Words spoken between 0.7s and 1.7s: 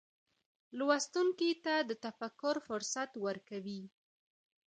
لوستونکي